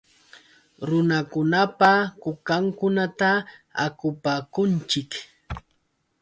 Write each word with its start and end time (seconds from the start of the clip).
Runakunapa 0.87 1.91
kukankunata 2.21 3.31
akupakunchik. 3.85 5.11